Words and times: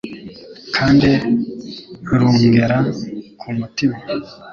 kandi 0.75 1.11
rungera 2.19 2.77
ku 3.39 3.47
mutima. 3.57 3.97